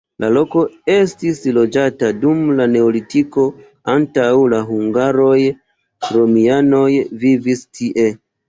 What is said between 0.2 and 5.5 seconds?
La loko estis loĝata dum la neolitiko, antaŭ la hungaroj